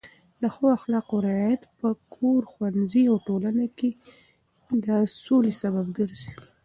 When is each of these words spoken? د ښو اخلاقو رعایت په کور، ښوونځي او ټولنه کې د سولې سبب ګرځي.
د 0.41 0.43
ښو 0.53 0.65
اخلاقو 0.77 1.15
رعایت 1.29 1.61
په 1.79 1.89
کور، 2.15 2.41
ښوونځي 2.51 3.03
او 3.11 3.17
ټولنه 3.27 3.65
کې 3.77 3.89
د 4.85 4.87
سولې 5.23 5.53
سبب 5.61 5.85
ګرځي. 5.97 6.31